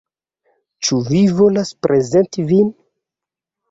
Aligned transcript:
Ĉu 0.87 0.97
vi 1.11 1.21
volas 1.43 1.75
prezenti 1.87 2.51
vin? 2.53 2.77